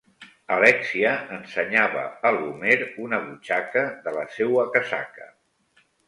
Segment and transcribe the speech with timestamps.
[0.53, 5.29] Alèxia ensenyava a l'Homer una butxaca de la seua casaca.